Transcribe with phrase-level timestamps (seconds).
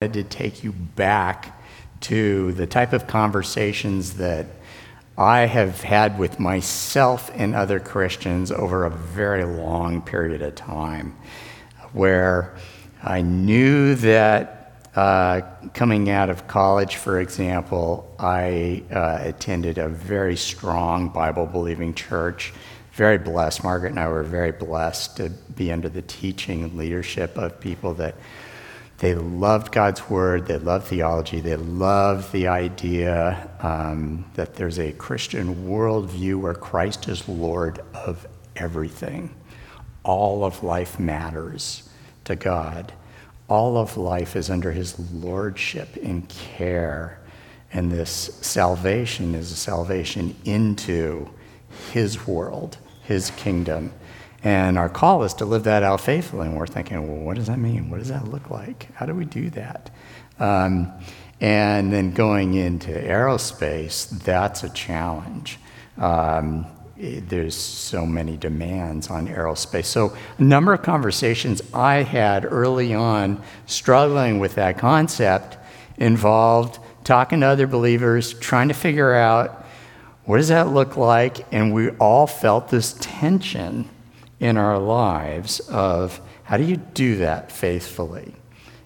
[0.00, 1.60] to take you back
[2.00, 4.46] to the type of conversations that
[5.16, 11.16] I have had with myself and other Christians over a very long period of time,
[11.92, 12.54] where
[13.02, 15.40] I knew that uh,
[15.74, 22.52] coming out of college, for example, I uh, attended a very strong Bible believing church.
[22.92, 23.64] Very blessed.
[23.64, 27.94] Margaret and I were very blessed to be under the teaching and leadership of people
[27.94, 28.14] that
[28.98, 34.92] they loved God's word, they loved theology, they loved the idea um, that there's a
[34.92, 38.26] Christian worldview where Christ is Lord of
[38.56, 39.34] everything.
[40.02, 41.88] All of life matters
[42.24, 42.92] to God.
[43.48, 47.20] All of life is under his lordship and care.
[47.72, 48.10] And this
[48.40, 51.30] salvation is a salvation into
[51.92, 53.92] his world, his kingdom.
[54.44, 56.46] And our call is to live that out faithfully.
[56.46, 57.90] And we're thinking, well, what does that mean?
[57.90, 58.92] What does that look like?
[58.94, 59.90] How do we do that?
[60.38, 60.92] Um,
[61.40, 65.58] and then going into aerospace, that's a challenge.
[65.96, 69.84] Um, it, there's so many demands on aerospace.
[69.86, 75.56] So, a number of conversations I had early on struggling with that concept
[75.96, 79.64] involved talking to other believers, trying to figure out
[80.24, 83.88] what does that look like, and we all felt this tension
[84.40, 88.34] in our lives of how do you do that faithfully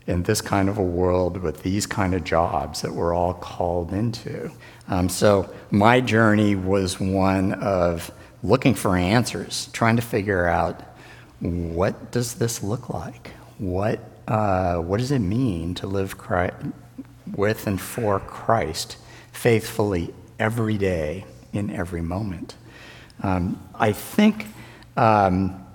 [0.07, 3.93] in this kind of a world with these kind of jobs that we're all called
[3.93, 4.51] into.
[4.89, 8.11] Um, so my journey was one of
[8.43, 10.83] looking for answers, trying to figure out
[11.41, 13.31] what does this look like?
[13.59, 16.57] What, uh, what does it mean to live Christ,
[17.37, 18.97] with and for Christ
[19.33, 22.57] faithfully every day in every moment?
[23.23, 24.47] Um, I think
[24.97, 25.67] um,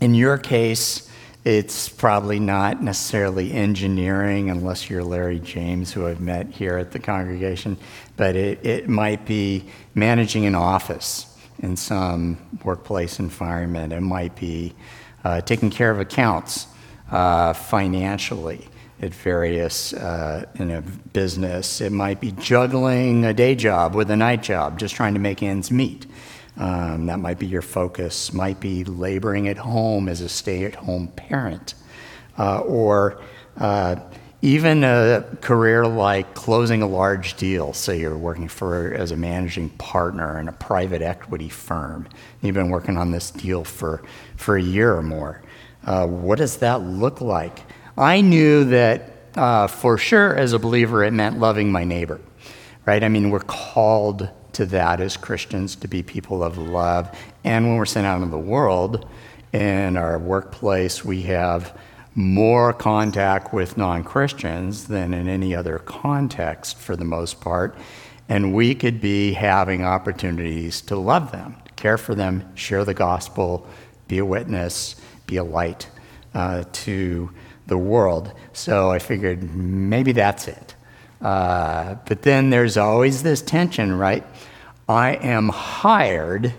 [0.00, 1.08] in your case,
[1.44, 7.00] it's probably not necessarily engineering unless you're Larry James, who I've met here at the
[7.00, 7.76] congregation,
[8.16, 11.26] but it, it might be managing an office
[11.58, 13.92] in some workplace environment.
[13.92, 14.74] It might be
[15.24, 16.68] uh, taking care of accounts
[17.10, 18.68] uh, financially
[19.00, 21.80] at various uh, in a business.
[21.80, 25.42] It might be juggling a day job with a night job, just trying to make
[25.42, 26.06] ends meet.
[26.56, 30.74] Um, that might be your focus, might be laboring at home as a stay at
[30.74, 31.74] home parent,
[32.38, 33.20] uh, or
[33.56, 33.96] uh,
[34.42, 37.72] even a career like closing a large deal.
[37.72, 42.08] Say you're working for as a managing partner in a private equity firm.
[42.42, 44.02] You've been working on this deal for,
[44.36, 45.42] for a year or more.
[45.84, 47.60] Uh, what does that look like?
[47.96, 52.20] I knew that uh, for sure as a believer it meant loving my neighbor,
[52.84, 53.02] right?
[53.02, 57.16] I mean, we're called to that as Christians to be people of love.
[57.44, 59.08] And when we're sent out into the world,
[59.52, 61.78] in our workplace, we have
[62.14, 67.76] more contact with non Christians than in any other context for the most part.
[68.28, 73.66] And we could be having opportunities to love them, care for them, share the gospel,
[74.08, 74.96] be a witness,
[75.26, 75.88] be a light
[76.34, 77.30] uh, to
[77.66, 78.32] the world.
[78.52, 80.74] So I figured maybe that's it.
[81.22, 84.24] Uh, but then there's always this tension, right?
[84.88, 86.52] I am hired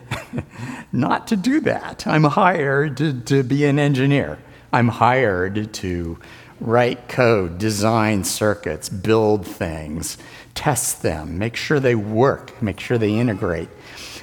[0.91, 2.07] not to do that.
[2.07, 4.39] I'm hired to, to be an engineer.
[4.71, 6.17] I'm hired to
[6.59, 10.17] write code, design circuits, build things,
[10.55, 13.69] test them, make sure they work, make sure they integrate.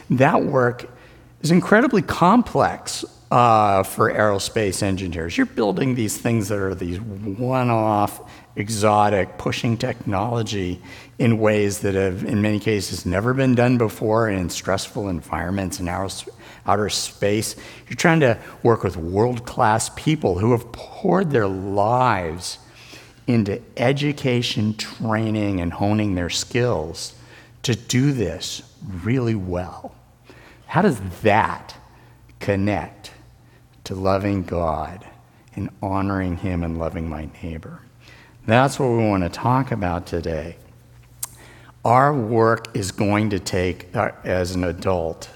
[0.09, 0.91] That work
[1.43, 5.37] is incredibly complex uh, for aerospace engineers.
[5.37, 8.21] You're building these things that are these one off,
[8.57, 10.81] exotic, pushing technology
[11.19, 15.89] in ways that have, in many cases, never been done before in stressful environments in
[15.89, 17.57] outer, space.
[17.89, 22.59] You're trying to work with world class people who have poured their lives
[23.27, 27.15] into education, training, and honing their skills
[27.63, 29.95] to do this really well.
[30.67, 31.77] How does that
[32.41, 33.13] connect
[33.85, 35.07] to loving God
[35.55, 37.81] and honoring Him and loving my neighbor.
[38.47, 40.57] That's what we want to talk about today.
[41.85, 45.31] Our work is going to take, uh, as an adult,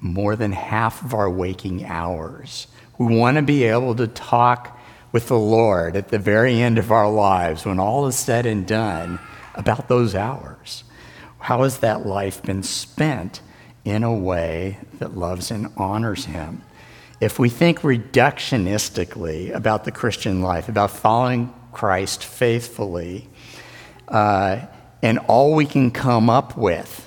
[0.00, 2.66] more than half of our waking hours.
[2.98, 4.78] We want to be able to talk
[5.12, 8.66] with the Lord at the very end of our lives, when all is said and
[8.66, 9.18] done,
[9.54, 10.84] about those hours.
[11.38, 13.40] How has that life been spent
[13.84, 16.62] in a way that loves and honors Him?
[17.20, 23.28] if we think reductionistically about the Christian life, about following Christ faithfully,
[24.08, 24.60] uh,
[25.02, 27.06] and all we can come up with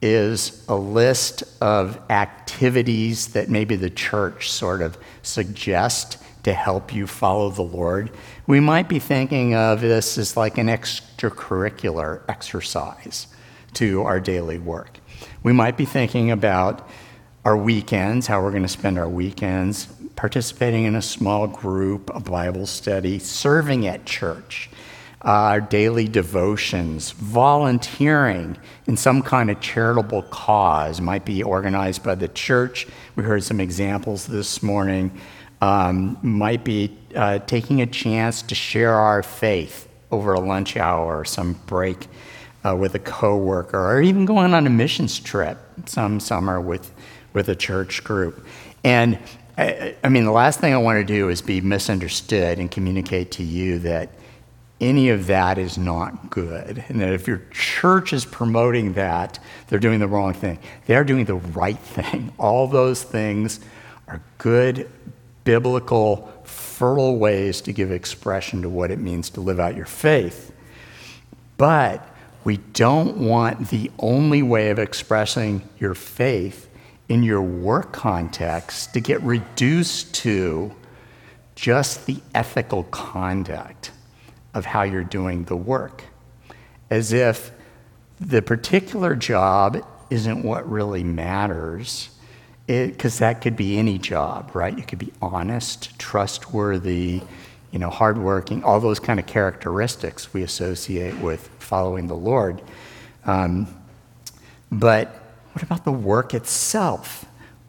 [0.00, 7.06] is a list of activities that maybe the church sort of suggests to help you
[7.06, 8.10] follow the Lord,
[8.46, 13.26] we might be thinking of this as like an extracurricular exercise
[13.74, 15.00] to our daily work.
[15.42, 16.88] We might be thinking about
[17.44, 22.18] our weekends, how we're going to spend our weekends, participating in a small group, a
[22.18, 24.68] Bible study, serving at church,
[25.22, 32.26] uh, daily devotions, volunteering in some kind of charitable cause, might be organized by the
[32.26, 32.88] church.
[33.14, 35.12] We heard some examples this morning.
[35.60, 41.20] Um, might be uh, taking a chance to share our faith over a lunch hour
[41.20, 42.08] or some break
[42.64, 46.92] uh, with a coworker, or even going on a missions trip some summer with,
[47.34, 48.44] with a church group.
[48.84, 49.18] And
[49.58, 53.32] I, I mean, the last thing I want to do is be misunderstood and communicate
[53.32, 54.10] to you that
[54.80, 56.84] any of that is not good.
[56.88, 60.60] And that if your church is promoting that, they're doing the wrong thing.
[60.86, 62.32] They are doing the right thing.
[62.38, 63.58] All those things
[64.06, 64.88] are good,
[65.42, 70.52] biblical, fertile ways to give expression to what it means to live out your faith.
[71.56, 72.08] But
[72.44, 76.67] we don't want the only way of expressing your faith
[77.08, 80.74] in your work context to get reduced to
[81.54, 83.90] just the ethical conduct
[84.54, 86.04] of how you're doing the work,
[86.90, 87.50] as if
[88.20, 92.10] the particular job isn't what really matters,
[92.66, 94.76] because that could be any job, right?
[94.76, 97.22] You could be honest, trustworthy,
[97.70, 102.62] you know, hardworking, all those kind of characteristics we associate with following the Lord.
[103.24, 103.66] Um,
[104.70, 105.27] but
[105.58, 107.24] what about the work itself?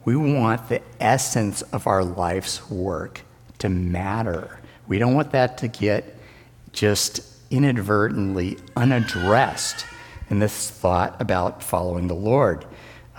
[0.06, 3.22] We want the essence of our life's work
[3.58, 4.60] to matter.
[4.88, 6.16] We don't want that to get
[6.72, 9.88] just inadvertently unaddressed
[10.30, 12.64] in this thought about following the Lord.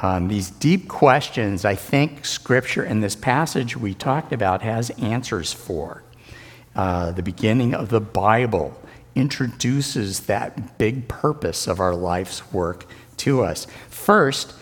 [0.03, 5.53] Um, these deep questions, I think Scripture in this passage we talked about has answers
[5.53, 6.05] for.
[6.77, 8.81] Uh, the beginning of the Bible
[9.17, 12.87] introduces that big purpose of our life's work
[13.21, 13.67] to us.
[13.89, 14.55] First,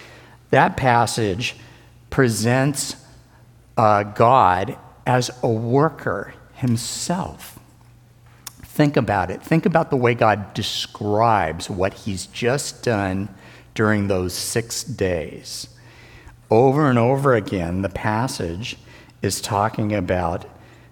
[0.50, 1.56] that passage
[2.10, 2.96] presents
[3.76, 4.76] uh, God
[5.06, 7.58] as a worker himself.
[8.62, 9.42] Think about it.
[9.42, 13.28] Think about the way God describes what he's just done
[13.74, 15.68] during those six days.
[16.50, 18.76] Over and over again, the passage
[19.20, 20.44] is talking about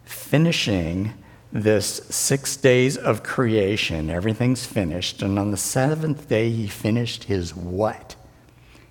[0.05, 1.15] finishing
[1.63, 4.11] this six days of creation.
[4.11, 5.23] Everything's finished.
[5.23, 8.15] And on the seventh day, he finished his what?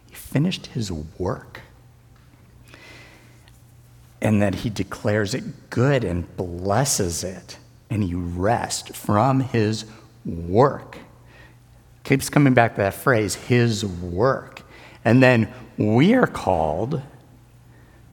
[0.10, 1.62] He finished his work.
[4.22, 7.58] And that he declares it good and blesses it.
[7.90, 9.86] And he rests from his
[10.26, 10.98] work.
[12.04, 14.64] Keeps coming back to that phrase, his work.
[15.04, 17.02] And then we are called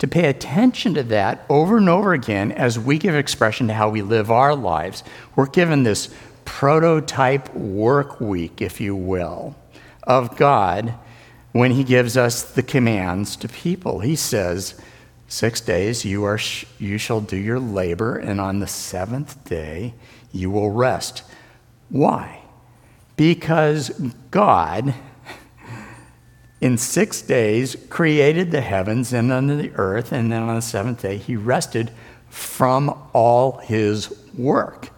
[0.02, 3.88] to pay attention to that over and over again as we give expression to how
[3.88, 5.04] we live our lives.
[5.36, 6.12] We're given this
[6.44, 9.54] prototype work week, if you will,
[10.02, 10.92] of God
[11.52, 14.00] when He gives us the commands to people.
[14.00, 14.74] He says,
[15.28, 19.94] Six days you, are sh- you shall do your labor, and on the seventh day
[20.32, 21.22] you will rest.
[21.90, 22.40] Why?
[23.14, 23.90] Because
[24.32, 24.94] God
[26.62, 31.02] in six days created the heavens and under the earth, and then on the seventh
[31.02, 31.90] day he rested
[32.30, 34.90] from all his work.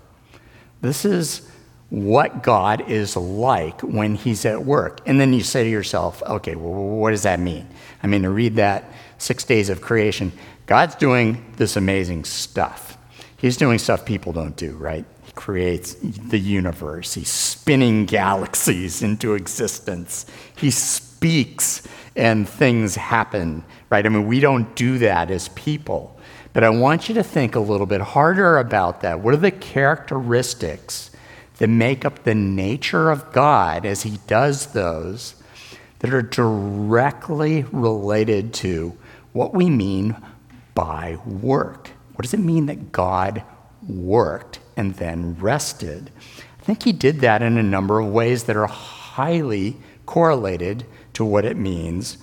[0.82, 1.50] This is
[1.88, 5.00] what God is like when he's at work.
[5.06, 7.66] And then you say to yourself, okay, well, what does that mean?
[8.02, 8.84] I mean, to read that
[9.16, 10.32] six days of creation,
[10.66, 12.98] God's doing this amazing stuff.
[13.38, 15.06] He's doing stuff people don't do, right?
[15.24, 20.26] He creates the universe, he's spinning galaxies into existence.
[20.56, 21.80] He's speaks
[22.16, 24.04] and things happen, right?
[24.04, 26.18] I mean, we don't do that as people.
[26.52, 29.20] But I want you to think a little bit harder about that.
[29.20, 31.10] What are the characteristics
[31.56, 35.36] that make up the nature of God as He does those
[36.00, 38.94] that are directly related to
[39.32, 40.16] what we mean
[40.74, 41.88] by work?
[42.16, 43.42] What does it mean that God
[43.88, 46.10] worked and then rested?
[46.60, 51.24] I think He did that in a number of ways that are highly correlated to
[51.24, 52.18] what it means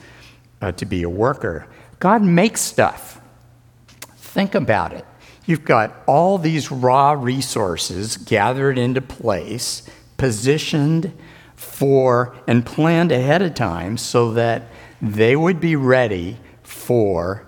[0.62, 1.68] uh, to be a worker.
[2.00, 3.20] God makes stuff.
[4.16, 5.06] Think about it.
[5.46, 9.84] You've got all these raw resources gathered into place,
[10.18, 11.12] positioned
[11.56, 14.64] for and planned ahead of time so that
[15.02, 17.48] they would be ready for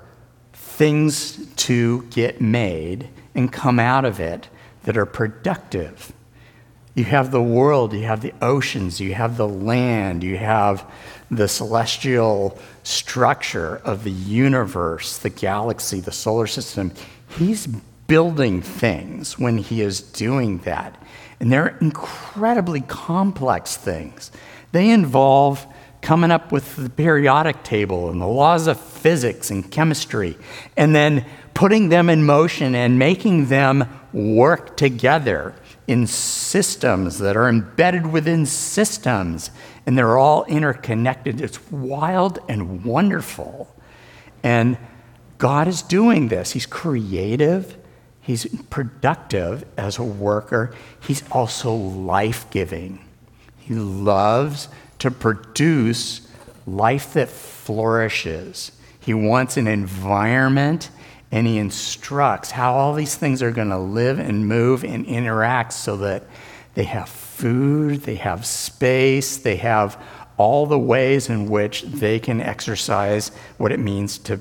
[0.54, 4.50] things to get made and come out of it
[4.84, 6.12] that are productive.
[6.96, 10.90] You have the world, you have the oceans, you have the land, you have
[11.36, 16.92] the celestial structure of the universe, the galaxy, the solar system.
[17.38, 17.68] He's
[18.08, 21.02] building things when he is doing that.
[21.40, 24.32] And they're incredibly complex things.
[24.72, 25.66] They involve
[26.02, 30.38] coming up with the periodic table and the laws of physics and chemistry,
[30.76, 35.56] and then putting them in motion and making them work together
[35.88, 39.50] in systems that are embedded within systems,
[39.86, 41.42] and they're all interconnected.
[41.42, 43.74] It's wild and wonderful.
[44.42, 44.78] And
[45.38, 46.52] God is doing this.
[46.52, 47.78] He's creative,
[48.22, 53.04] He's productive as a worker, He's also life giving.
[53.58, 56.28] He loves to produce
[56.66, 58.72] life that flourishes.
[59.00, 60.90] He wants an environment
[61.32, 65.74] and he instructs how all these things are going to live and move and interact
[65.74, 66.24] so that
[66.76, 67.10] they have
[67.44, 70.02] food, they have space, they have
[70.38, 74.40] all the ways in which they can exercise what it means to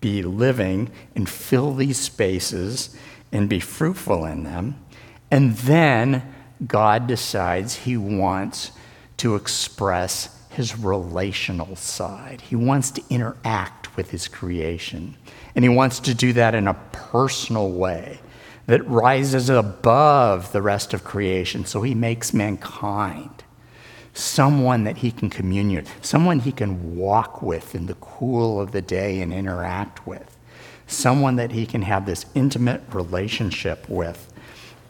[0.00, 2.96] be living and fill these spaces
[3.32, 4.82] and be fruitful in them.
[5.30, 6.22] And then
[6.66, 8.72] God decides he wants
[9.18, 12.40] to express his relational side.
[12.40, 15.18] He wants to interact with his creation.
[15.54, 18.20] And he wants to do that in a personal way
[18.66, 21.64] that rises above the rest of creation.
[21.64, 23.42] So he makes mankind
[24.14, 28.72] someone that he can commune with, someone he can walk with in the cool of
[28.72, 30.36] the day and interact with,
[30.86, 34.32] someone that he can have this intimate relationship with.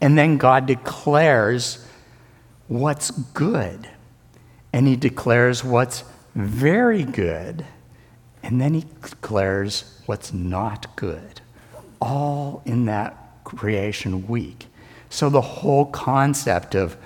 [0.01, 1.87] And then God declares
[2.67, 3.87] what's good.
[4.73, 6.03] And he declares what's
[6.35, 7.65] very good.
[8.41, 11.39] And then he declares what's not good,
[12.01, 13.22] all in that
[13.55, 14.67] creation week.
[15.09, 16.97] So the whole concept of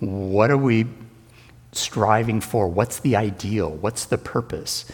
[0.00, 0.86] what are we
[1.72, 2.68] striving for?
[2.68, 3.70] What's the ideal?
[3.70, 4.86] What's the purpose?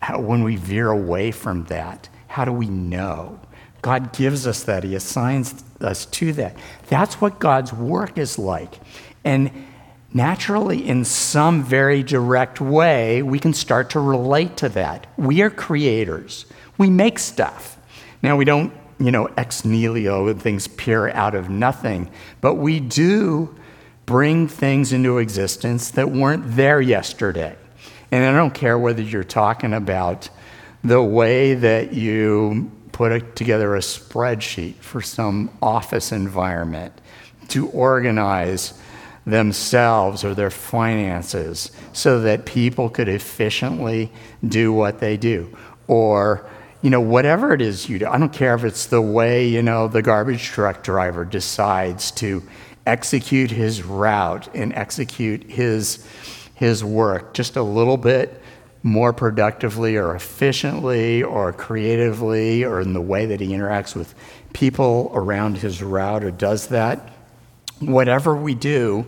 [0.00, 3.40] How, when we veer away from that, how do we know?
[3.82, 4.84] God gives us that.
[4.84, 6.56] He assigns us to that.
[6.88, 8.74] That's what God's work is like.
[9.24, 9.50] And
[10.12, 15.06] naturally, in some very direct way, we can start to relate to that.
[15.16, 16.46] We are creators,
[16.78, 17.78] we make stuff.
[18.22, 22.10] Now, we don't, you know, ex nihilo, and things appear out of nothing,
[22.40, 23.54] but we do
[24.06, 27.56] bring things into existence that weren't there yesterday.
[28.10, 30.30] And I don't care whether you're talking about
[30.84, 36.92] the way that you put a, together a spreadsheet for some office environment
[37.48, 38.74] to organize
[39.26, 44.10] themselves or their finances so that people could efficiently
[44.46, 45.54] do what they do.
[45.88, 46.48] Or,
[46.86, 48.06] you know, whatever it is you do.
[48.06, 52.44] I don't care if it's the way, you know, the garbage truck driver decides to
[52.86, 56.06] execute his route and execute his,
[56.54, 58.40] his work just a little bit
[58.84, 64.14] more productively or efficiently or creatively or in the way that he interacts with
[64.52, 67.10] people around his route or does that
[67.80, 69.04] whatever we do,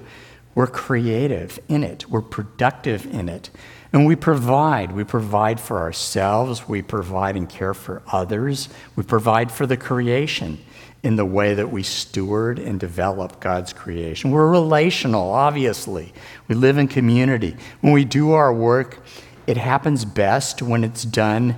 [0.57, 3.51] we're creative in it, we're productive in it.
[3.93, 4.93] And we provide.
[4.93, 10.59] We provide for ourselves, we provide and care for others, we provide for the creation
[11.03, 14.31] in the way that we steward and develop God's creation.
[14.31, 16.13] We're relational, obviously.
[16.49, 17.57] We live in community.
[17.81, 19.01] When we do our work,
[19.47, 21.57] it happens best when it's done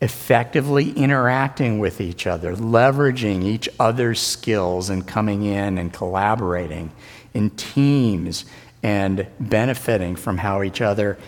[0.00, 6.90] effectively interacting with each other, leveraging each other's skills and coming in and collaborating
[7.34, 8.44] in teams
[8.82, 11.18] and benefiting from how each other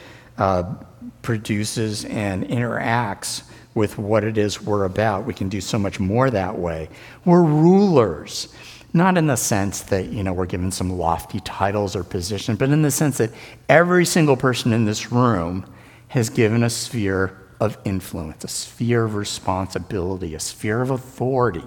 [0.41, 0.75] Uh,
[1.21, 3.43] produces and interacts
[3.75, 5.27] with what it is we're about.
[5.27, 6.89] We can do so much more that way.
[7.27, 8.49] We're rulers,
[8.95, 12.71] not in the sense that, you know, we're given some lofty titles or position, but
[12.71, 13.31] in the sense that
[13.69, 15.71] every single person in this room
[16.09, 21.65] has given a sphere of influence, a sphere of responsibility, a sphere of authority.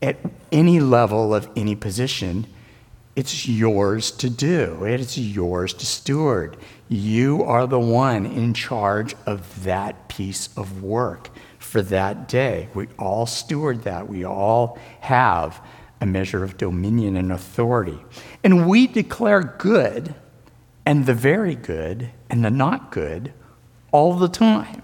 [0.00, 0.16] At
[0.50, 2.46] any level of any position,
[3.14, 6.56] it's yours to do, it's yours to steward.
[6.92, 12.68] You are the one in charge of that piece of work for that day.
[12.74, 15.58] We all steward that, we all have
[16.02, 17.98] a measure of dominion and authority.
[18.44, 20.14] And we declare good
[20.84, 23.32] and the very good and the not good
[23.90, 24.82] all the time.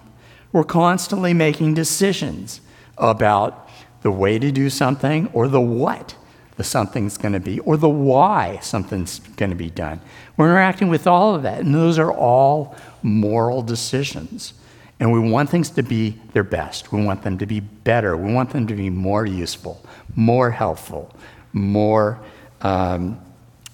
[0.51, 2.63] We're constantly making decisions
[2.97, 3.69] about
[4.01, 6.17] the way to do something or the what
[6.59, 10.01] the something's going to be or the why something's going to be done.
[10.37, 14.55] We're interacting with all of that, and those are all moral decisions.
[14.99, 16.93] And we want things to be their best.
[16.93, 18.17] We want them to be better.
[18.17, 19.81] We want them to be more useful,
[20.17, 21.15] more helpful,
[21.53, 22.19] more
[22.61, 23.21] um,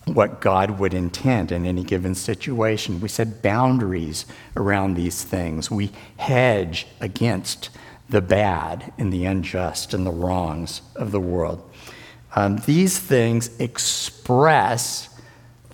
[0.04, 3.00] what God would intend in any given situation.
[3.00, 4.26] We set boundaries
[4.58, 5.70] around these things.
[5.70, 7.70] We hedge against
[8.10, 11.66] the bad and the unjust and the wrongs of the world.
[12.34, 15.08] Um, these things express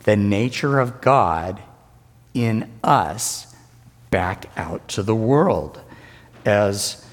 [0.05, 1.62] the nature of God
[2.35, 3.55] in us
[4.11, 5.81] back out to the world
[6.45, 7.05] as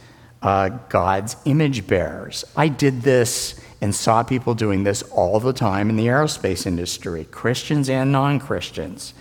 [0.41, 2.45] uh, God's image bearers.
[2.55, 7.25] I did this and saw people doing this all the time in the aerospace industry,
[7.25, 9.13] Christians and non Christians,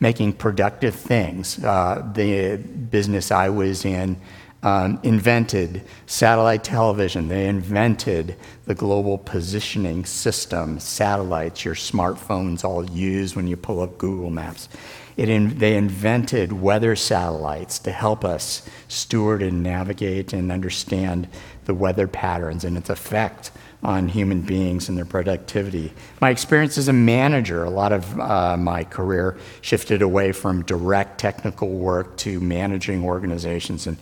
[0.00, 1.62] making productive things.
[1.62, 4.16] Uh, the business I was in
[4.64, 13.36] um, invented satellite television, they invented the global positioning system, satellites your smartphones all use
[13.36, 14.70] when you pull up Google Maps.
[15.18, 21.28] In, they invented weather satellites to help us steward and navigate and understand
[21.66, 23.52] the weather patterns and its effect
[23.84, 25.92] on human beings and their productivity.
[26.20, 31.20] My experience as a manager, a lot of uh, my career shifted away from direct
[31.20, 33.98] technical work to managing organizations and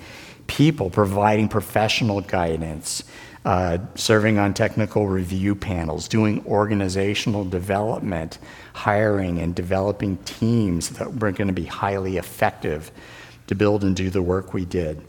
[0.52, 3.04] people, providing professional guidance,
[3.46, 8.38] uh, serving on technical review panels, doing organizational development,
[8.74, 12.90] hiring and developing teams that were going to be highly effective
[13.46, 15.00] to build and do the work we did.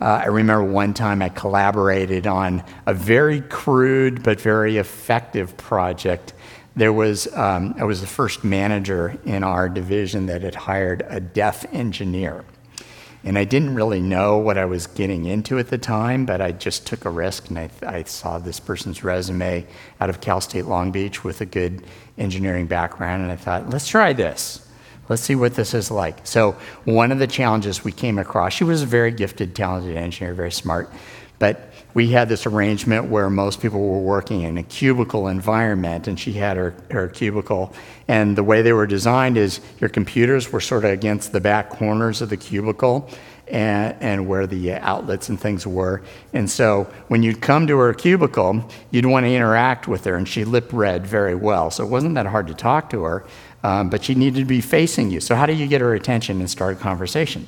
[0.00, 6.34] Uh, I remember one time I collaborated on a very crude but very effective project.
[6.74, 11.20] There was, um, I was the first manager in our division that had hired a
[11.20, 12.44] deaf engineer.
[13.24, 16.52] And I didn't really know what I was getting into at the time, but I
[16.52, 19.66] just took a risk and I, I saw this person's resume
[20.00, 21.84] out of Cal State Long Beach with a good
[22.16, 24.66] engineering background, and I thought, let's try this.
[25.08, 26.26] Let's see what this is like.
[26.26, 26.52] So,
[26.84, 30.52] one of the challenges we came across, she was a very gifted, talented engineer, very
[30.52, 30.92] smart,
[31.38, 36.18] but we had this arrangement where most people were working in a cubicle environment, and
[36.18, 37.72] she had her, her cubicle.
[38.06, 41.70] And the way they were designed is your computers were sort of against the back
[41.70, 43.08] corners of the cubicle,
[43.48, 46.02] and, and, where the outlets and things were.
[46.34, 50.28] And so when you'd come to her cubicle, you'd want to interact with her, and
[50.28, 51.70] she lip read very well.
[51.70, 53.24] So it wasn't that hard to talk to her
[53.62, 55.20] um, but she needed to be facing you.
[55.20, 57.46] So, how do you get her attention and start a conversation?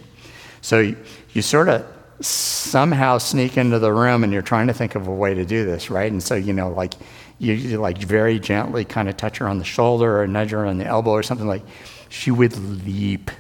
[0.61, 0.97] So, you,
[1.33, 1.87] you sort of
[2.21, 5.65] somehow sneak into the room and you're trying to think of a way to do
[5.65, 6.11] this, right?
[6.11, 6.95] And so, you know, like
[7.39, 10.67] you, you like very gently kind of touch her on the shoulder or nudge her
[10.67, 11.63] on the elbow or something like
[12.09, 12.57] she would
[12.87, 13.31] leap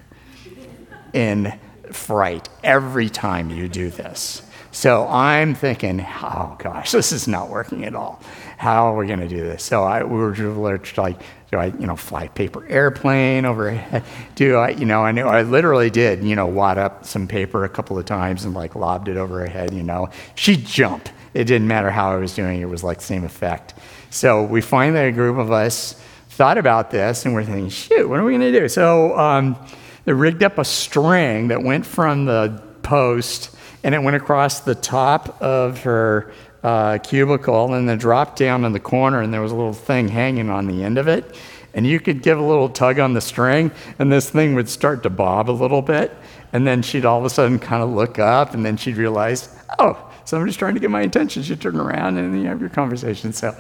[1.13, 1.59] in
[1.93, 4.43] fright every time you do this.
[4.73, 8.23] So I'm thinking, oh gosh, this is not working at all.
[8.57, 9.65] How are we going to do this?
[9.65, 14.05] So I, we were just like, do I, you know, fly paper airplane overhead?
[14.37, 17.65] Do I, you know, I knew I literally did, you know, wad up some paper
[17.65, 20.11] a couple of times and like lobbed it over her head, you know.
[20.37, 21.09] She'd jump.
[21.35, 23.75] It didn't matter how I was doing, it was like the same effect.
[24.11, 25.95] So we finally, a group of us
[26.31, 28.69] thought about this and we're thinking, shoot, what are we going to do?
[28.69, 29.57] So um,
[30.05, 34.75] they rigged up a string that went from the post and it went across the
[34.75, 36.33] top of her
[36.63, 40.09] uh, cubicle and then dropped down in the corner, and there was a little thing
[40.09, 41.37] hanging on the end of it.
[41.73, 45.05] And you could give a little tug on the string, and this thing would start
[45.05, 46.13] to bob a little bit.
[46.53, 49.49] And then she'd all of a sudden kind of look up, and then she'd realize,
[49.79, 51.45] oh, somebody's trying to get my attention.
[51.45, 53.33] She'd turn around, and you have your conversation.
[53.33, 53.57] So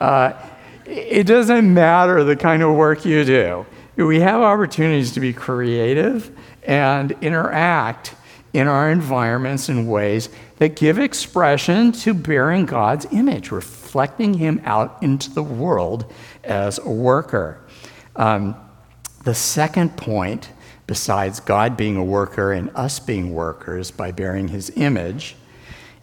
[0.00, 0.32] uh,
[0.84, 3.64] it doesn't matter the kind of work you do.
[3.94, 8.14] We have opportunities to be creative and interact
[8.52, 15.02] in our environments in ways that give expression to bearing God's image, reflecting Him out
[15.02, 16.10] into the world
[16.44, 17.60] as a worker.
[18.14, 18.54] Um,
[19.24, 20.50] the second point,
[20.86, 25.36] besides God being a worker and us being workers by bearing His image,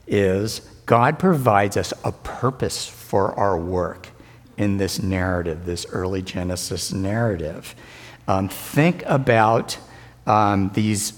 [0.07, 4.07] is God provides us a purpose for our work
[4.57, 7.75] in this narrative, this early Genesis narrative.
[8.27, 9.77] Um, think about
[10.25, 11.11] um, these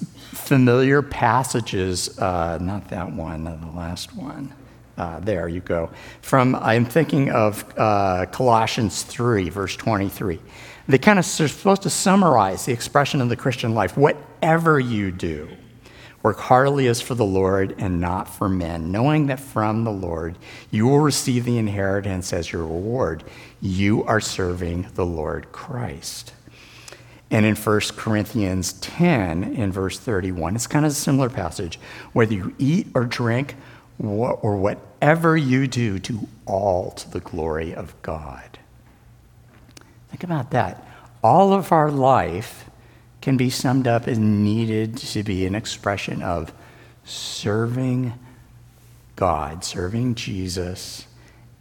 [0.51, 4.53] familiar passages, uh, not that one, the last one.
[4.97, 5.89] Uh, there you go.
[6.21, 10.41] From, I'm thinking of uh, Colossians 3, verse 23.
[10.89, 13.95] They kind of are supposed to summarize the expression of the Christian life.
[13.95, 15.47] Whatever you do,
[16.21, 20.37] work heartily as for the Lord and not for men, knowing that from the Lord
[20.69, 23.23] you will receive the inheritance as your reward.
[23.61, 26.33] You are serving the Lord Christ.
[27.32, 31.80] And in 1 Corinthians 10, in verse 31, it's kind of a similar passage.
[32.12, 33.56] Whether you eat or drink
[33.98, 38.60] or whatever you do, do all to the glory of God.
[40.10, 40.86] Think about that.
[41.24, 42.70] All of our life
[43.22, 46.52] can be summed up as needed to be an expression of
[47.06, 48.13] serving
[49.15, 51.06] God, serving Jesus,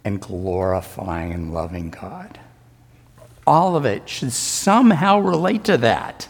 [0.03, 2.39] and glorifying and loving God
[3.51, 6.25] all of it should somehow relate to that.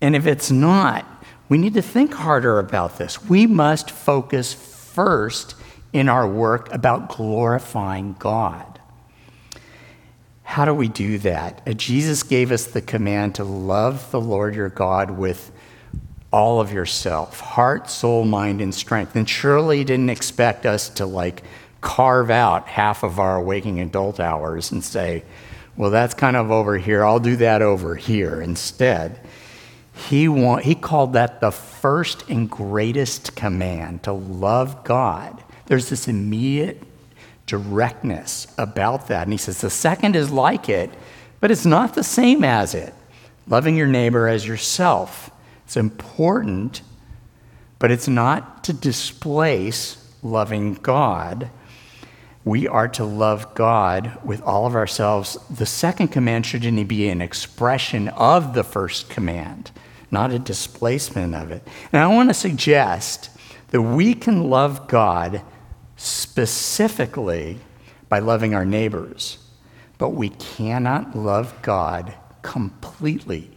[0.00, 1.06] And if it's not,
[1.48, 3.24] we need to think harder about this.
[3.24, 5.54] We must focus first
[5.92, 8.80] in our work about glorifying God.
[10.42, 11.62] How do we do that?
[11.64, 15.52] Uh, Jesus gave us the command to love the Lord your God with
[16.32, 19.14] all of yourself heart, soul, mind, and strength.
[19.14, 21.44] And surely he didn't expect us to like
[21.80, 25.22] carve out half of our waking adult hours and say,
[25.76, 27.04] well, that's kind of over here.
[27.04, 29.20] I'll do that over here instead.
[30.08, 35.42] He, want, he called that the first and greatest command to love God.
[35.66, 36.82] There's this immediate
[37.46, 39.24] directness about that.
[39.24, 40.90] And he says the second is like it,
[41.40, 42.94] but it's not the same as it.
[43.46, 45.30] Loving your neighbor as yourself.
[45.64, 46.82] It's important,
[47.78, 51.50] but it's not to displace loving God.
[52.44, 55.38] We are to love God with all of ourselves.
[55.48, 59.70] The second command should not be an expression of the first command,
[60.10, 61.66] not a displacement of it.
[61.92, 63.30] And I want to suggest
[63.70, 65.42] that we can love God
[65.96, 67.58] specifically
[68.08, 69.38] by loving our neighbors,
[69.98, 73.50] but we cannot love God completely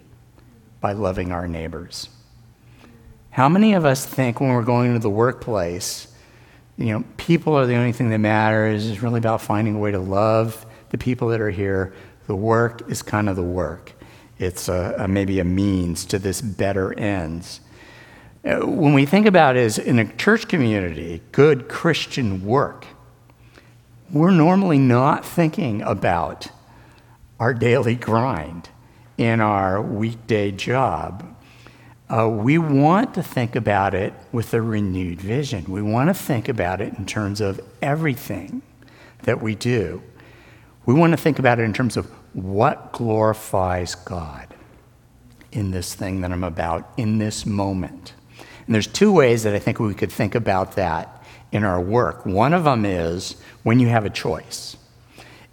[0.80, 2.10] by loving our neighbors.
[3.32, 6.08] How many of us think when we're going to the workplace,
[6.78, 8.88] you know, people are the only thing that matters.
[8.88, 11.94] It's really about finding a way to love the people that are here.
[12.28, 13.94] The work is kind of the work.
[14.38, 17.62] It's a, a, maybe a means to this better ends.
[18.44, 22.86] Uh, when we think about it as in a church community, good Christian work,
[24.12, 26.48] we're normally not thinking about
[27.40, 28.70] our daily grind
[29.18, 31.35] in our weekday job.
[32.08, 35.66] Uh, we want to think about it with a renewed vision.
[35.68, 38.62] We want to think about it in terms of everything
[39.24, 40.04] that we do.
[40.86, 44.54] We want to think about it in terms of what glorifies God
[45.52, 48.14] in this thing that I'm about, in this moment.
[48.68, 52.26] And there's two ways that I think we could think about that in our work.
[52.26, 54.78] One of them is when you have a choice.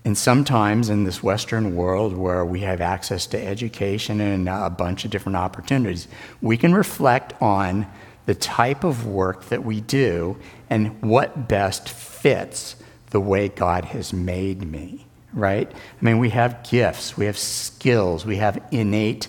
[0.05, 5.05] And sometimes in this Western world where we have access to education and a bunch
[5.05, 6.09] of different opportunities,
[6.41, 7.87] we can reflect on
[8.27, 10.37] the type of work that we do
[10.69, 12.77] and what best fits
[13.11, 15.71] the way God has made me, right?
[15.71, 19.29] I mean, we have gifts, we have skills, we have innate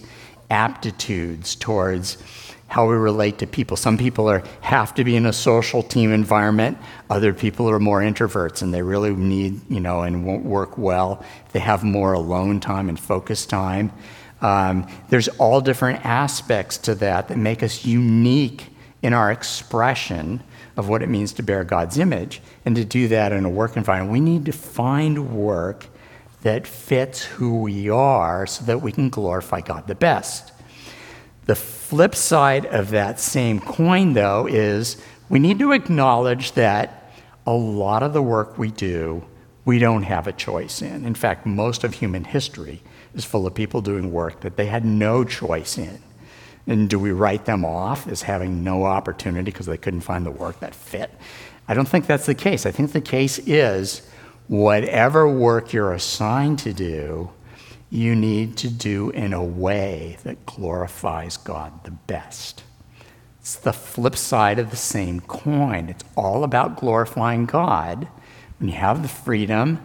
[0.49, 2.17] aptitudes towards
[2.73, 3.77] how we relate to people.
[3.77, 6.75] Some people are, have to be in a social team environment.
[7.07, 11.23] Other people are more introverts and they really need, you know, and won't work well.
[11.51, 13.91] They have more alone time and focus time.
[14.41, 18.69] Um, there's all different aspects to that that make us unique
[19.03, 20.41] in our expression
[20.75, 22.41] of what it means to bear God's image.
[22.65, 25.85] And to do that in a work environment, we need to find work
[26.41, 30.52] that fits who we are so that we can glorify God the best.
[31.45, 34.97] The flip side of that same coin, though, is
[35.29, 37.11] we need to acknowledge that
[37.45, 39.23] a lot of the work we do,
[39.65, 41.05] we don't have a choice in.
[41.05, 42.81] In fact, most of human history
[43.13, 46.01] is full of people doing work that they had no choice in.
[46.65, 50.31] And do we write them off as having no opportunity because they couldn't find the
[50.31, 51.11] work that fit?
[51.67, 52.65] I don't think that's the case.
[52.65, 54.07] I think the case is
[54.47, 57.29] whatever work you're assigned to do,
[57.93, 62.63] you need to do in a way that glorifies God the best.
[63.39, 65.89] It's the flip side of the same coin.
[65.89, 68.07] It's all about glorifying God.
[68.57, 69.79] When you have the freedom,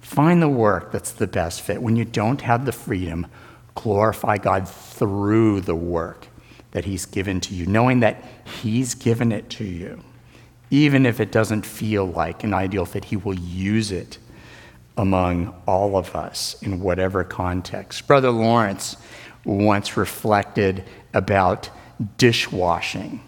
[0.00, 1.80] find the work that's the best fit.
[1.80, 3.26] When you don't have the freedom,
[3.74, 6.26] glorify God through the work
[6.72, 8.22] that He's given to you, knowing that
[8.60, 10.02] He's given it to you.
[10.68, 14.18] Even if it doesn't feel like an ideal fit, He will use it
[14.96, 18.06] among all of us in whatever context.
[18.06, 18.96] Brother Lawrence
[19.44, 21.70] once reflected about
[22.18, 23.20] dishwashing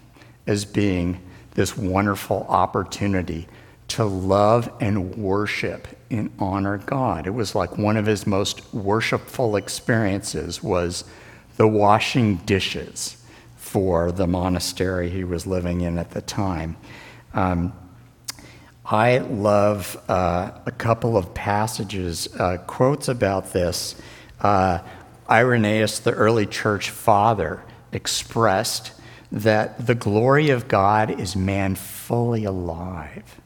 [0.47, 1.21] as being
[1.55, 3.47] this wonderful opportunity
[3.89, 7.27] to love and worship and honor God.
[7.27, 11.05] It was like one of his most worshipful experiences was
[11.57, 13.23] the washing dishes
[13.57, 16.77] for the monastery he was living in at the time.
[17.33, 17.73] Um,
[18.85, 23.95] I love uh, a couple of passages, uh, quotes about this.
[24.41, 24.81] Uh,
[25.31, 28.93] Irenaeus, the early church father, expressed
[29.33, 33.41] that the glory of God is man fully alive.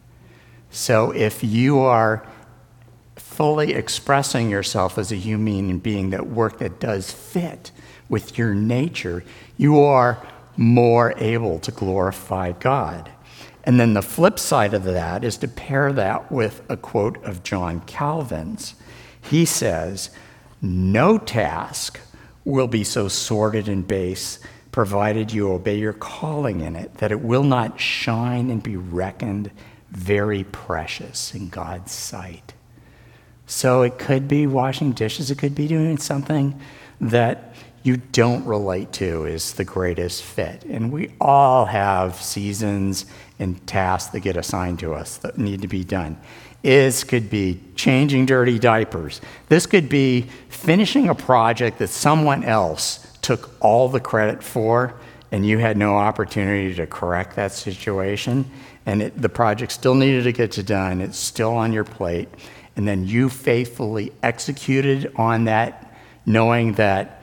[0.71, 2.27] So if you are
[3.17, 7.71] fully expressing yourself as a human being, that work that does fit
[8.09, 9.23] with your nature,
[9.57, 13.13] you are more able to glorify God.
[13.65, 17.43] And then the flip side of that is to pair that with a quote of
[17.43, 18.75] John Calvin's.
[19.21, 20.11] He says,
[20.63, 22.01] No task
[22.45, 24.39] will be so sordid and base
[24.71, 29.51] provided you obey your calling in it, that it will not shine and be reckoned
[29.91, 32.55] very precious in God's sight.
[33.47, 36.61] So it could be washing dishes, it could be doing something
[37.01, 40.65] that you don't relate to is the greatest fit.
[40.65, 43.07] And we all have seasons
[43.39, 46.19] and tasks that get assigned to us that need to be done.
[46.63, 49.21] Is could be changing dirty diapers.
[49.49, 54.95] This could be finishing a project that someone else took all the credit for
[55.31, 58.51] and you had no opportunity to correct that situation
[58.87, 62.29] and it, the project still needed to get done it's still on your plate
[62.77, 67.23] and then you faithfully executed on that knowing that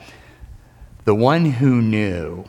[1.04, 2.44] the one who knew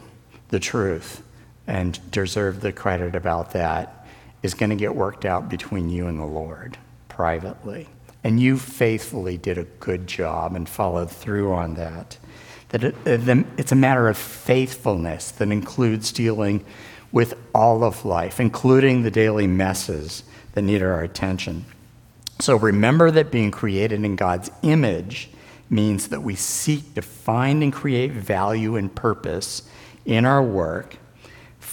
[0.50, 1.24] the truth
[1.68, 4.06] and deserve the credit about that
[4.42, 6.78] is going to get worked out between you and the Lord
[7.10, 7.88] privately.
[8.24, 12.18] And you faithfully did a good job and followed through on that.
[12.70, 16.66] That it, uh, it's a matter of faithfulness that includes dealing
[17.12, 21.66] with all of life, including the daily messes that need our attention.
[22.40, 25.30] So remember that being created in God's image
[25.70, 29.64] means that we seek to find and create value and purpose
[30.06, 30.98] in our work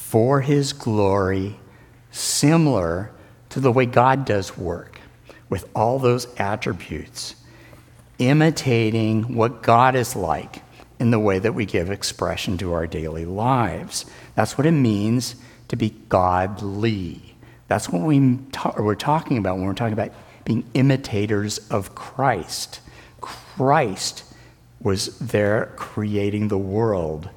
[0.05, 1.59] for His glory,
[2.13, 3.11] similar
[3.49, 5.01] to the way God does work,
[5.49, 7.35] with all those attributes,
[8.19, 10.63] imitating what God is like
[11.01, 14.05] in the way that we give expression to our daily lives.
[14.37, 15.35] That's what it means
[15.69, 17.35] to be godly.
[17.67, 20.13] That's what we ta- we're talking about when we're talking about
[20.45, 22.81] being imitators of Christ.
[23.21, 24.23] Christ
[24.81, 27.31] was there creating the world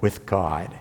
[0.00, 0.76] with God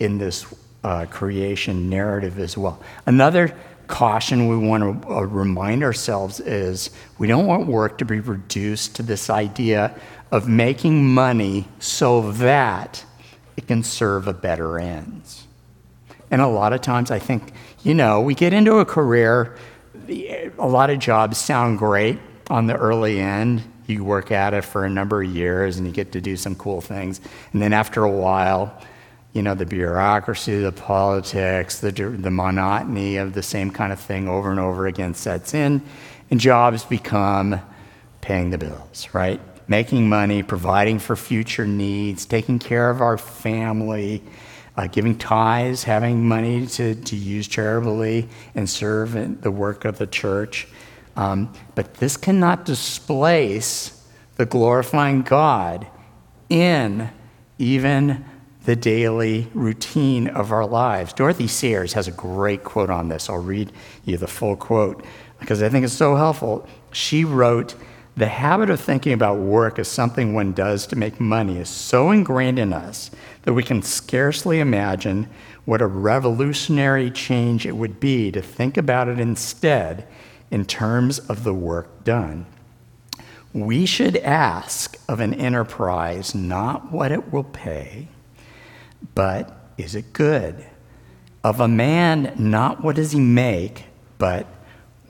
[0.00, 0.52] in this
[0.84, 2.80] uh, creation narrative as well.
[3.06, 3.54] Another
[3.86, 8.96] caution we want to uh, remind ourselves is we don't want work to be reduced
[8.96, 9.94] to this idea
[10.30, 13.04] of making money so that
[13.56, 15.46] it can serve a better ends.
[16.30, 19.56] And a lot of times I think, you know, we get into a career,
[20.08, 23.64] a lot of jobs sound great on the early end.
[23.88, 26.54] You work at it for a number of years and you get to do some
[26.54, 27.20] cool things.
[27.52, 28.80] And then after a while,
[29.32, 34.28] you know, the bureaucracy, the politics, the, the monotony of the same kind of thing
[34.28, 35.82] over and over again sets in,
[36.30, 37.60] and jobs become
[38.20, 39.40] paying the bills, right?
[39.68, 44.22] Making money, providing for future needs, taking care of our family,
[44.76, 49.98] uh, giving tithes, having money to, to use charitably and serve in the work of
[49.98, 50.66] the church.
[51.16, 54.04] Um, but this cannot displace
[54.36, 55.86] the glorifying God
[56.48, 57.10] in
[57.58, 58.24] even
[58.70, 61.12] the daily routine of our lives.
[61.12, 63.28] Dorothy Sayers has a great quote on this.
[63.28, 63.72] I'll read
[64.04, 65.04] you the full quote
[65.40, 66.68] because I think it's so helpful.
[66.92, 67.74] She wrote,
[68.16, 72.12] The habit of thinking about work as something one does to make money is so
[72.12, 73.10] ingrained in us
[73.42, 75.28] that we can scarcely imagine
[75.64, 80.06] what a revolutionary change it would be to think about it instead
[80.52, 82.46] in terms of the work done.
[83.52, 88.06] We should ask of an enterprise not what it will pay
[89.20, 90.64] but is it good?
[91.44, 93.84] Of a man, not what does he make,
[94.16, 94.46] but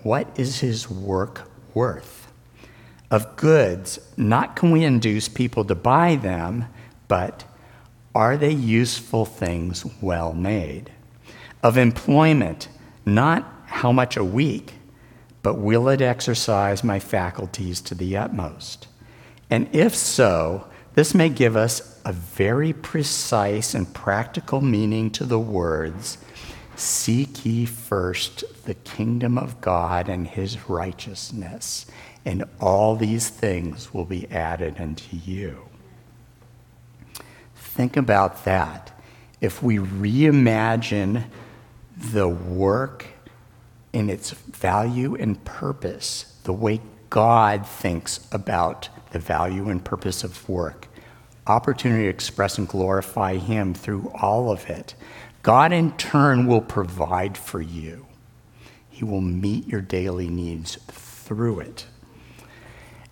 [0.03, 2.27] what is his work worth?
[3.09, 6.65] Of goods, not can we induce people to buy them,
[7.07, 7.45] but
[8.13, 10.91] are they useful things well made?
[11.63, 12.67] Of employment,
[13.07, 14.73] not how much a week,
[15.45, 18.89] but will it exercise my faculties to the utmost?
[19.49, 25.39] And if so, this may give us a very precise and practical meaning to the
[25.39, 26.19] words
[26.77, 31.85] Seek ye first the kingdom of God and his righteousness,
[32.25, 35.69] and all these things will be added unto you.
[37.55, 38.99] Think about that.
[39.43, 41.25] If we reimagine
[41.97, 43.07] the work
[43.93, 50.49] in its value and purpose, the way God thinks about the value and purpose of
[50.49, 50.89] work,
[51.51, 54.95] opportunity to express and glorify Him through all of it.
[55.43, 58.07] God, in turn, will provide for you.
[58.89, 61.87] He will meet your daily needs through it.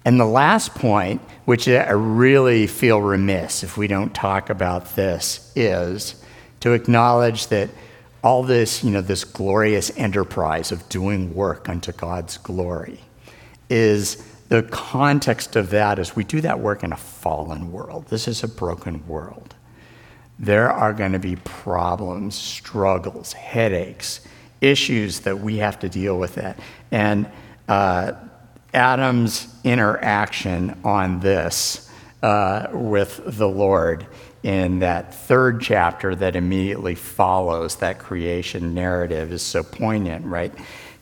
[0.05, 5.53] And the last point, which I really feel remiss if we don't talk about this,
[5.57, 6.23] is
[6.61, 7.71] to acknowledge that
[8.23, 13.01] all this, you know, this glorious enterprise of doing work unto God's glory
[13.71, 18.07] is the context of that is we do that work in a fallen world.
[18.09, 19.55] This is a broken world.
[20.39, 24.21] There are going to be problems, struggles, headaches,
[24.61, 26.59] issues that we have to deal with that.
[26.91, 27.29] And
[27.69, 28.13] uh,
[28.73, 31.91] Adam's interaction on this
[32.23, 34.07] uh, with the Lord
[34.43, 40.55] in that third chapter that immediately follows that creation narrative is so poignant, right?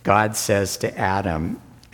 [0.03, 1.61] God says to Adam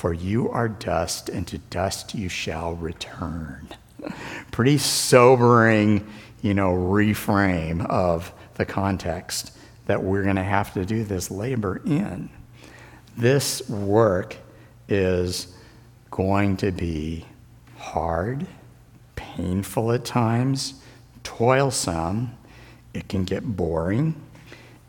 [0.00, 3.68] for you are dust, and to dust you shall return.
[4.50, 6.06] Pretty sobering,
[6.40, 11.82] you know, reframe of the context that we're going to have to do this labor
[11.84, 12.30] in.
[13.14, 14.38] This work
[14.88, 15.54] is
[16.10, 17.26] going to be
[17.76, 18.46] hard,
[19.16, 20.82] painful at times,
[21.24, 22.30] toilsome.
[22.94, 24.18] It can get boring.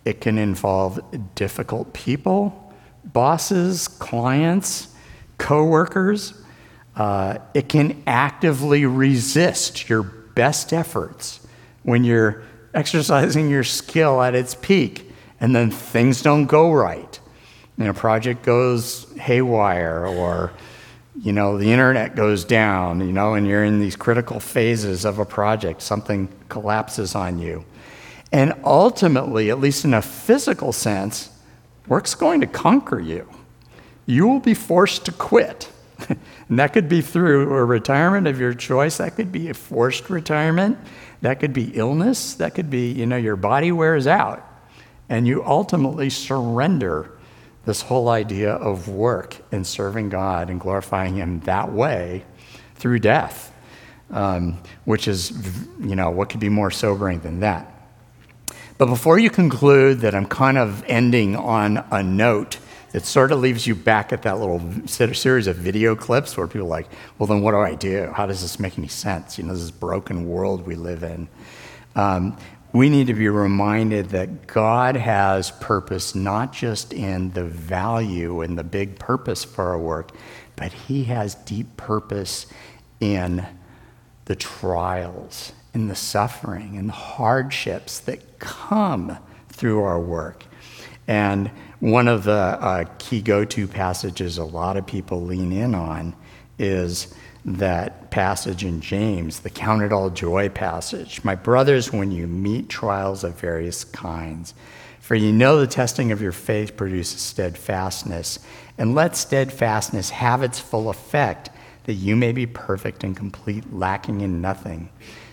[0.06, 1.02] It can involve
[1.36, 4.88] difficult people, bosses, clients,
[5.42, 6.36] coworkers.
[6.96, 11.46] Uh, it can actively resist your best efforts
[11.84, 17.20] when you're exercising your skill at its peak and then things don't go right
[17.78, 20.54] and a project goes haywire or
[21.20, 25.20] you know the internet goes down you know and you're in these critical phases of
[25.20, 27.66] a project something collapses on you
[28.32, 31.30] and ultimately at least in a physical sense
[31.88, 33.28] work's going to conquer you
[34.06, 35.70] you will be forced to quit.
[36.52, 38.98] And that could be through a retirement of your choice.
[38.98, 40.78] That could be a forced retirement.
[41.22, 42.34] That could be illness.
[42.34, 44.46] That could be you know your body wears out.
[45.08, 47.10] And you ultimately surrender
[47.64, 52.26] this whole idea of work and serving God and glorifying Him that way
[52.76, 53.54] through death,
[54.10, 55.32] um, which is,
[55.80, 57.72] you know, what could be more sobering than that?
[58.78, 62.58] But before you conclude that I'm kind of ending on a note
[62.92, 66.68] that sort of leaves you back at that little series of video clips where people
[66.68, 68.12] are like, well, then what do I do?
[68.14, 69.38] How does this make any sense?
[69.38, 71.30] You know, this broken world we live in.
[71.96, 72.38] Um,
[72.74, 78.58] we need to be reminded that God has purpose not just in the value and
[78.58, 80.12] the big purpose for our work,
[80.56, 82.48] but He has deep purpose
[83.00, 83.46] in
[84.26, 89.18] the trials, in the suffering, and the hardships that come
[89.50, 90.46] through our work.
[91.08, 95.76] And one of the uh, key go to passages a lot of people lean in
[95.76, 96.16] on
[96.60, 101.24] is that passage in James, the count it all joy passage.
[101.24, 104.54] My brothers, when you meet trials of various kinds,
[105.00, 108.40] for you know the testing of your faith produces steadfastness,
[108.78, 111.50] and let steadfastness have its full effect,
[111.86, 114.90] that you may be perfect and complete, lacking in nothing.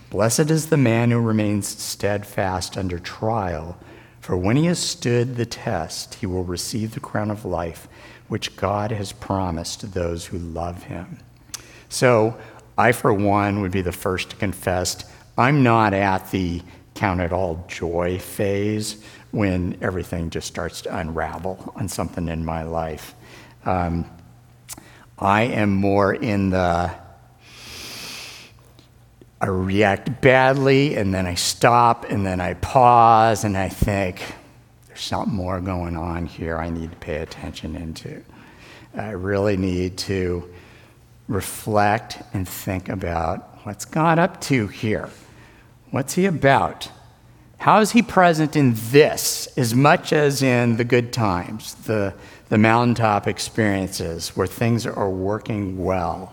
[0.08, 3.76] Blessed is the man who remains steadfast under trial,
[4.28, 7.88] for when he has stood the test, he will receive the crown of life
[8.28, 11.20] which God has promised to those who love him.
[11.88, 12.36] So
[12.76, 16.60] I, for one, would be the first to confess I'm not at the
[16.94, 22.64] count it all joy phase when everything just starts to unravel on something in my
[22.64, 23.14] life.
[23.64, 24.04] Um,
[25.18, 26.94] I am more in the
[29.40, 34.20] I react badly and then I stop and then I pause and I think
[34.88, 38.24] there's something more going on here I need to pay attention into.
[38.96, 40.52] I really need to
[41.28, 45.08] reflect and think about what's God up to here?
[45.90, 46.90] What's he about?
[47.58, 52.14] How is he present in this as much as in the good times, the,
[52.48, 56.32] the mountaintop experiences where things are working well?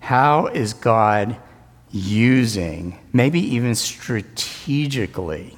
[0.00, 1.36] How is God
[1.94, 5.56] using, maybe even strategically,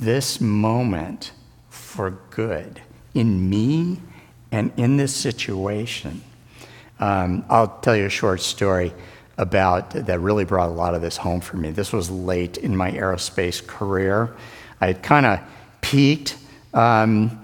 [0.00, 1.32] this moment
[1.68, 2.80] for good
[3.12, 4.00] in me
[4.50, 6.22] and in this situation?
[6.98, 8.94] Um, I'll tell you a short story
[9.36, 11.70] about that really brought a lot of this home for me.
[11.70, 14.34] This was late in my aerospace career.
[14.80, 15.40] I had kind of
[15.82, 16.38] peaked
[16.72, 17.42] um,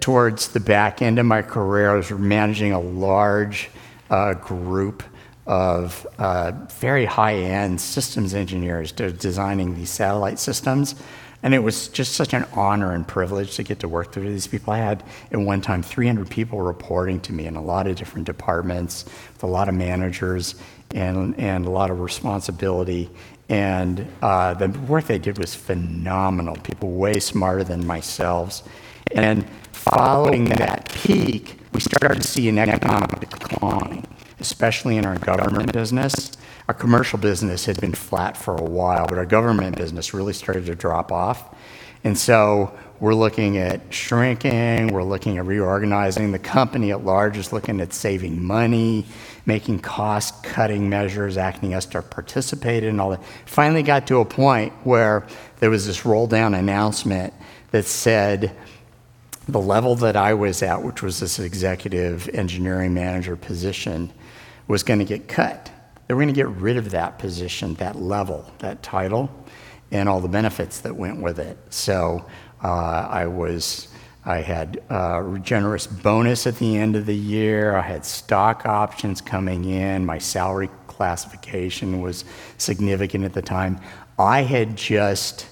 [0.00, 1.90] towards the back end of my career.
[1.90, 3.70] I was managing a large
[4.08, 5.04] uh, group
[5.50, 10.94] of uh, very high end systems engineers designing these satellite systems.
[11.42, 14.46] And it was just such an honor and privilege to get to work with these
[14.46, 14.72] people.
[14.72, 18.26] I had at one time 300 people reporting to me in a lot of different
[18.26, 20.54] departments, with a lot of managers
[20.94, 23.10] and, and a lot of responsibility.
[23.48, 26.56] And uh, the work they did was phenomenal.
[26.58, 28.62] People way smarter than myself.
[29.16, 34.06] And following that peak, we started to see an economic decline,
[34.40, 36.36] especially in our government business.
[36.68, 40.66] our commercial business had been flat for a while, but our government business really started
[40.66, 41.52] to drop off.
[42.04, 46.32] And so we're looking at shrinking, we're looking at reorganizing.
[46.32, 49.04] The company at large is looking at saving money,
[49.46, 53.24] making cost cutting measures, asking us to participate in all that.
[53.46, 55.26] Finally got to a point where
[55.58, 57.34] there was this roll down announcement
[57.70, 58.56] that said
[59.48, 64.12] the level that I was at, which was this executive engineering manager position,
[64.70, 65.70] was going to get cut.
[66.06, 69.28] They were going to get rid of that position, that level, that title,
[69.90, 71.58] and all the benefits that went with it.
[71.70, 72.24] So
[72.62, 72.68] uh,
[73.10, 73.88] I was.
[74.22, 77.74] I had a generous bonus at the end of the year.
[77.74, 80.04] I had stock options coming in.
[80.04, 82.26] My salary classification was
[82.58, 83.80] significant at the time.
[84.18, 85.46] I had just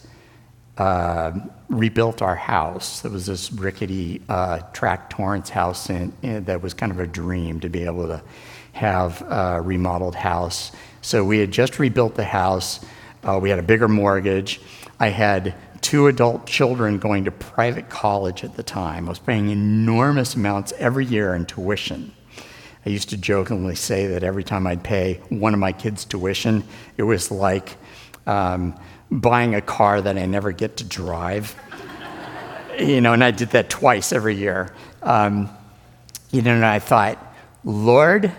[0.77, 1.33] uh,
[1.71, 3.07] rebuilt our house.
[3.07, 7.07] It was this rickety uh, track Torrance house in, in, that was kind of a
[7.07, 8.23] dream to be able to
[8.79, 10.71] have a remodeled house.
[11.03, 12.79] So we had just rebuilt the house.
[13.25, 14.61] Uh, we had a bigger mortgage.
[15.01, 19.07] I had two adult children going to private college at the time.
[19.07, 22.13] I was paying enormous amounts every year in tuition.
[22.87, 26.63] I used to jokingly say that every time I'd pay one of my kids' tuition,
[26.97, 27.77] it was like
[28.27, 28.79] um,
[29.11, 31.57] buying a car that I never get to drive.
[32.79, 34.73] you know, and I did that twice every year.
[35.03, 35.51] Um,
[36.31, 37.19] you know, and I thought,
[37.65, 38.33] Lord,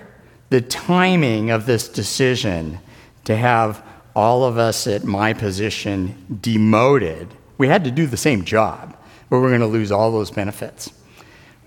[0.49, 2.79] the timing of this decision
[3.25, 3.83] to have
[4.15, 7.27] all of us at my position demoted,
[7.57, 8.97] we had to do the same job,
[9.29, 10.91] but we're going to lose all those benefits,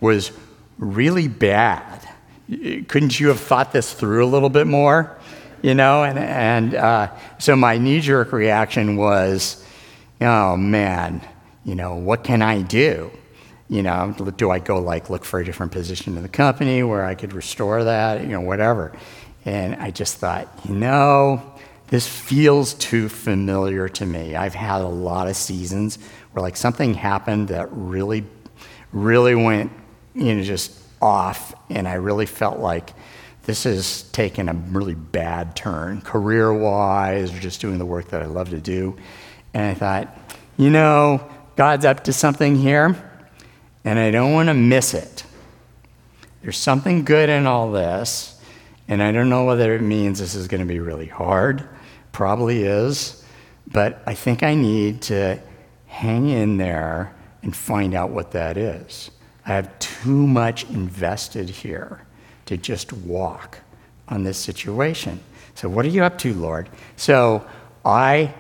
[0.01, 0.33] was
[0.79, 2.09] really bad.
[2.89, 5.17] Couldn't you have thought this through a little bit more?
[5.63, 7.09] You know, and, and uh,
[7.39, 9.65] so my knee jerk reaction was,
[10.21, 11.21] oh man,
[11.65, 13.13] you know, what can I do?
[13.73, 17.07] You know, do I go like look for a different position in the company where
[17.07, 18.93] I could restore that, you know, whatever.
[19.47, 21.55] And I just thought, you know,
[21.87, 24.37] this feels too familiar to me.
[24.37, 25.99] I've had a lot of seasons
[26.33, 28.27] where like something happened that really,
[28.93, 29.73] really went,
[30.15, 32.93] you know, just off, and I really felt like
[33.45, 38.21] this has taken a really bad turn, career wise, or just doing the work that
[38.21, 38.99] I love to do.
[39.55, 43.09] And I thought, you know, God's up to something here,
[43.85, 45.25] and I don't want to miss it.
[46.43, 48.41] There's something good in all this,
[48.89, 51.69] and I don't know whether it means this is going to be really hard
[52.13, 53.25] Probably is.
[53.67, 55.41] But I think I need to
[55.87, 59.11] hang in there and find out what that is.
[59.47, 62.05] I have too much invested here
[62.47, 63.59] to just walk
[64.09, 65.21] on this situation.
[65.55, 66.69] So, what are you up to, Lord?
[66.97, 67.47] So,
[67.85, 68.35] I,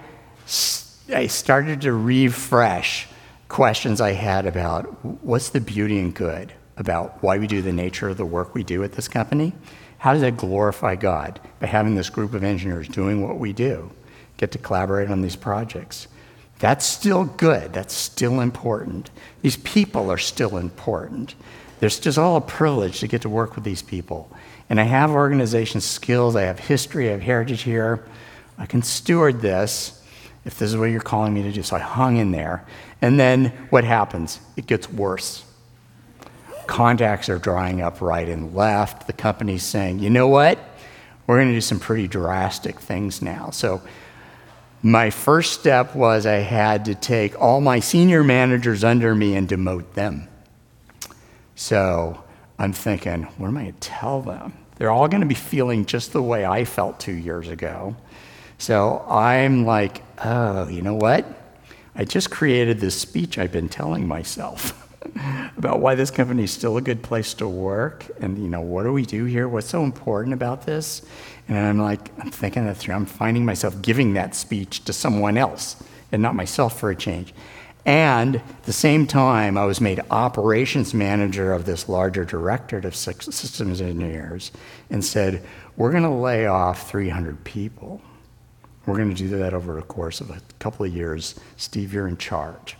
[1.13, 3.09] I started to refresh
[3.53, 4.85] questions I had about
[5.25, 8.65] what's the beauty and good about why we do the nature of the work we
[8.65, 9.53] do at this company
[10.03, 11.39] how does that glorify God?
[11.61, 13.93] By having this group of engineers doing what we do,
[14.37, 16.09] get to collaborate on these projects.
[16.59, 17.73] That's still good.
[17.73, 19.13] That's still important.
[19.43, 21.37] These people are still important.
[21.79, 24.29] There's just all a privilege to get to work with these people.
[24.69, 28.05] And I have organization skills, I have history, I have heritage here.
[28.59, 30.03] I can steward this
[30.45, 31.63] if this is what you're calling me to do.
[31.63, 32.67] So I hung in there.
[33.03, 34.41] And then what happens?
[34.57, 35.45] It gets worse
[36.67, 39.07] contacts are drying up right and left.
[39.07, 40.59] The company's saying, you know what?
[41.27, 43.51] We're going to do some pretty drastic things now.
[43.51, 43.83] So,
[44.85, 49.47] my first step was I had to take all my senior managers under me and
[49.49, 50.29] demote them.
[51.55, 52.25] So,
[52.59, 54.55] I'm thinking, what am I going to tell them?
[54.77, 57.95] They're all going to be feeling just the way I felt two years ago.
[58.57, 61.42] So, I'm like, oh, you know what?
[61.95, 64.79] I just created this speech I've been telling myself.
[65.57, 68.85] about why this company is still a good place to work and you know what
[68.85, 69.49] do we do here?
[69.49, 71.03] What's so important about this?
[71.49, 75.37] And i'm like i'm thinking that through i'm finding myself giving that speech to someone
[75.37, 75.83] else
[76.13, 77.35] and not myself for a change.
[77.85, 82.95] And at the same time i was made operations manager of this larger directorate of
[82.95, 84.53] systems engineers
[84.89, 85.45] and said
[85.77, 88.01] we're going to lay off 300 people
[88.87, 92.09] we're going to do that over a course of a couple of years steve you're
[92.09, 92.77] in charge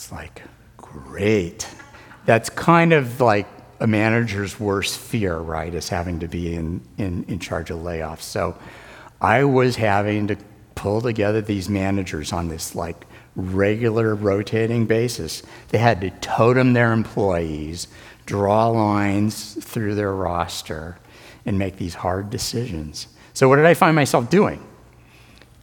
[0.00, 0.40] it's like,
[0.78, 1.68] great.
[2.24, 3.46] That's kind of like
[3.80, 8.22] a manager's worst fear, right, is having to be in, in, in charge of layoffs.
[8.22, 8.56] So
[9.20, 10.38] I was having to
[10.74, 15.42] pull together these managers on this like regular rotating basis.
[15.68, 17.86] They had to totem their employees,
[18.24, 20.96] draw lines through their roster,
[21.44, 23.06] and make these hard decisions.
[23.40, 24.62] So, what did I find myself doing?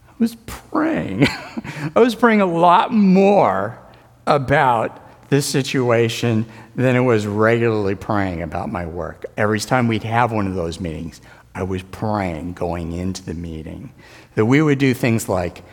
[0.10, 1.28] I was praying.
[1.96, 3.78] I was praying a lot more
[4.26, 9.26] about this situation than it was regularly praying about my work.
[9.38, 11.22] Every time we'd have one of those meetings,
[11.54, 13.94] I was praying going into the meeting
[14.34, 15.64] that we would do things like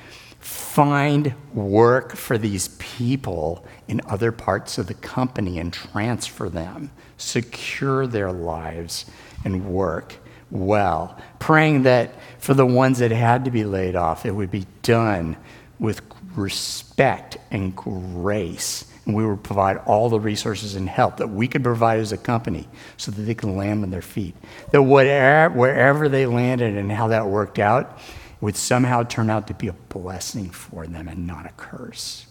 [0.41, 8.07] find work for these people in other parts of the company and transfer them, secure
[8.07, 9.07] their lives
[9.43, 10.19] and work
[10.55, 14.67] well, praying that for the ones that had to be laid off, it would be
[14.83, 15.37] done
[15.81, 16.01] with
[16.37, 18.85] respect and grace.
[19.05, 22.17] And we would provide all the resources and help that we could provide as a
[22.17, 24.37] company so that they can land on their feet.
[24.71, 27.99] That whatever, wherever they landed and how that worked out,
[28.41, 32.29] would somehow turn out to be a blessing for them and not a curse.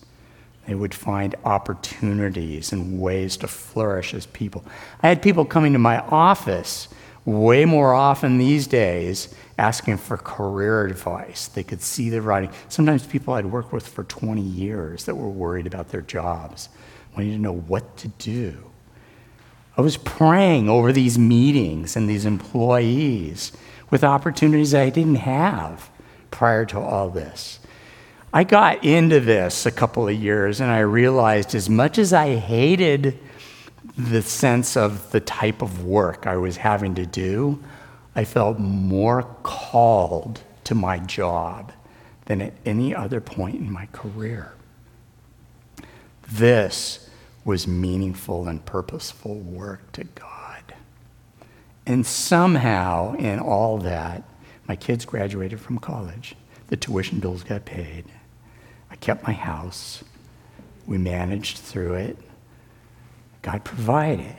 [0.65, 4.63] They would find opportunities and ways to flourish as people.
[5.01, 6.87] I had people coming to my office
[7.25, 11.47] way more often these days asking for career advice.
[11.47, 12.49] They could see the writing.
[12.67, 16.69] Sometimes people I'd worked with for 20 years that were worried about their jobs,
[17.13, 18.71] wanting to know what to do.
[19.77, 23.51] I was praying over these meetings and these employees
[23.89, 25.89] with opportunities I didn't have
[26.29, 27.59] prior to all this.
[28.31, 32.35] I got into this a couple of years and I realized as much as I
[32.35, 33.19] hated
[33.97, 37.63] the sense of the type of work I was having to do,
[38.15, 41.71] I felt more called to my job
[42.25, 44.53] than at any other point in my career.
[46.29, 47.09] This
[47.45, 50.73] was meaningful and purposeful work to God.
[51.85, 54.23] And somehow, in all that,
[54.67, 56.35] my kids graduated from college.
[56.67, 58.05] The tuition bills got paid.
[58.89, 60.03] I kept my house.
[60.87, 62.17] We managed through it.
[63.43, 64.35] God provided.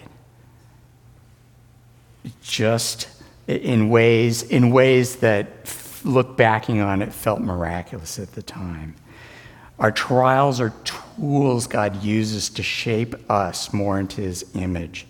[2.43, 3.07] Just
[3.47, 5.49] in ways, in ways that,
[6.05, 8.97] look backing on it, felt miraculous at the time.
[9.79, 15.07] Our trials are tools God uses to shape us more into his image.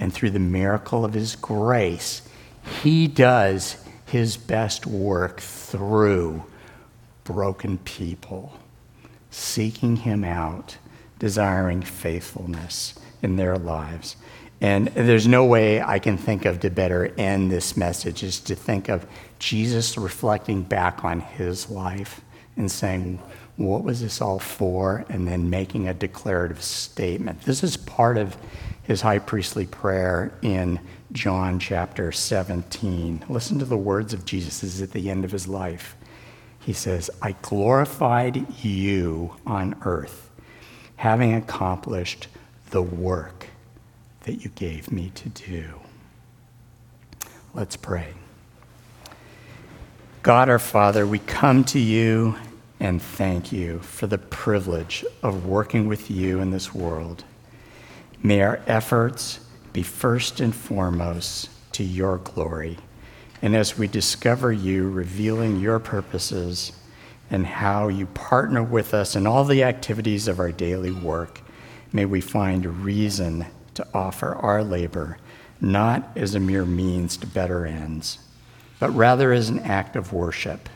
[0.00, 2.22] And through the miracle of his grace,
[2.82, 6.44] he does his best work through
[7.24, 8.58] broken people,
[9.30, 10.78] seeking him out,
[11.18, 14.16] desiring faithfulness in their lives.
[14.60, 18.54] And there's no way I can think of to better end this message is to
[18.54, 19.06] think of
[19.38, 22.22] Jesus reflecting back on his life
[22.56, 23.20] and saying,
[23.56, 25.04] What was this all for?
[25.10, 27.42] And then making a declarative statement.
[27.42, 28.36] This is part of
[28.82, 30.80] his high priestly prayer in
[31.12, 33.24] John chapter 17.
[33.28, 34.60] Listen to the words of Jesus.
[34.60, 35.96] This is at the end of his life.
[36.60, 40.30] He says, I glorified you on earth,
[40.96, 42.28] having accomplished
[42.70, 43.46] the work
[44.24, 45.80] that you gave me to do.
[47.54, 48.14] Let's pray.
[50.22, 52.36] God our Father, we come to you
[52.80, 57.24] and thank you for the privilege of working with you in this world.
[58.22, 59.40] May our efforts
[59.72, 62.76] be first and foremost to your glory.
[63.40, 66.72] And as we discover you revealing your purposes
[67.30, 71.40] and how you partner with us in all the activities of our daily work,
[71.96, 75.16] may we find a reason to offer our labor
[75.62, 78.18] not as a mere means to better ends,
[78.78, 80.68] but rather as an act of worship.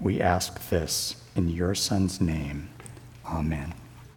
[0.00, 2.68] We ask this in your Son's name.
[3.26, 3.74] Amen.